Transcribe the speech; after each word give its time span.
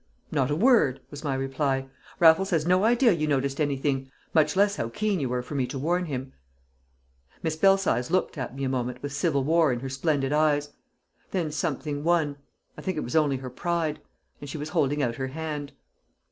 "Not 0.31 0.49
a 0.49 0.55
word," 0.55 0.99
was 1.11 1.23
my 1.23 1.35
reply. 1.35 1.87
"Raffles 2.17 2.49
has 2.49 2.65
no 2.65 2.85
idea 2.85 3.11
you 3.11 3.27
noticed 3.27 3.61
anything, 3.61 4.09
much 4.33 4.55
less 4.55 4.77
how 4.77 4.89
keen 4.89 5.19
you 5.19 5.29
were 5.29 5.43
for 5.43 5.53
me 5.53 5.67
to 5.67 5.77
warn 5.77 6.05
him." 6.05 6.33
Miss 7.43 7.55
Belsize 7.55 8.09
looked 8.09 8.35
at 8.35 8.55
me 8.55 8.63
a 8.63 8.67
moment 8.67 9.03
with 9.03 9.13
civil 9.13 9.43
war 9.43 9.71
in 9.71 9.81
her 9.81 9.89
splendid 9.89 10.33
eyes. 10.33 10.71
Then 11.29 11.51
something 11.51 12.03
won 12.03 12.37
I 12.75 12.81
think 12.81 12.97
it 12.97 13.03
was 13.03 13.15
only 13.15 13.37
her 13.37 13.51
pride 13.51 14.01
and 14.39 14.49
she 14.49 14.57
was 14.57 14.69
holding 14.69 15.03
out 15.03 15.17
her 15.17 15.27
hand. 15.27 15.71